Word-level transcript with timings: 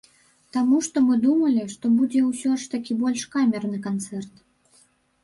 Таму 0.55 0.77
што 0.85 0.97
мы 1.07 1.17
думалі, 1.25 1.65
што 1.73 1.91
будзе 1.97 2.23
ўсё 2.29 2.55
ж 2.63 2.71
такі 2.73 2.97
больш 3.03 3.27
камерны 3.37 3.83
канцэрт. 3.87 4.33